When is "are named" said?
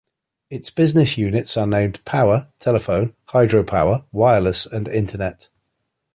1.55-2.03